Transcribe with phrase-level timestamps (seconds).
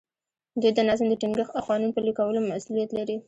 [0.61, 3.15] دوی د نظم د ټینګښت او قانون پلي کولو مسوولیت لري.